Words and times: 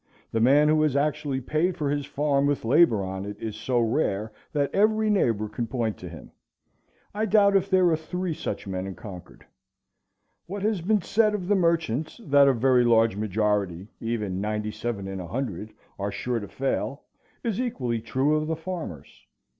The 0.31 0.39
man 0.41 0.67
who 0.67 0.81
has 0.81 0.95
actually 0.95 1.41
paid 1.41 1.77
for 1.77 1.91
his 1.91 2.07
farm 2.07 2.47
with 2.47 2.65
labor 2.65 3.03
on 3.03 3.23
it 3.23 3.37
is 3.39 3.55
so 3.55 3.79
rare 3.79 4.31
that 4.51 4.73
every 4.73 5.11
neighbor 5.11 5.47
can 5.47 5.67
point 5.67 5.95
to 5.99 6.09
him. 6.09 6.31
I 7.13 7.27
doubt 7.27 7.55
if 7.55 7.69
there 7.69 7.87
are 7.91 7.95
three 7.95 8.33
such 8.33 8.65
men 8.65 8.87
in 8.87 8.95
Concord. 8.95 9.45
What 10.47 10.63
has 10.63 10.81
been 10.81 11.03
said 11.03 11.35
of 11.35 11.47
the 11.47 11.53
merchants, 11.55 12.19
that 12.23 12.47
a 12.47 12.53
very 12.55 12.83
large 12.83 13.15
majority, 13.15 13.89
even 13.99 14.41
ninety 14.41 14.71
seven 14.71 15.07
in 15.07 15.19
a 15.19 15.27
hundred, 15.27 15.71
are 15.99 16.11
sure 16.11 16.39
to 16.39 16.47
fail, 16.47 17.03
is 17.43 17.61
equally 17.61 18.01
true 18.01 18.35
of 18.35 18.47
the 18.47 18.55
farmers. 18.55 19.27